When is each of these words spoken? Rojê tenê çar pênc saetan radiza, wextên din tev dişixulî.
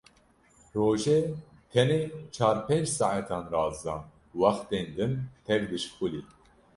Rojê 0.77 1.19
tenê 1.71 2.01
çar 2.35 2.57
pênc 2.67 2.87
saetan 2.97 3.45
radiza, 3.53 3.95
wextên 4.39 4.87
din 4.95 5.13
tev 5.45 5.61
dişixulî. 5.71 6.21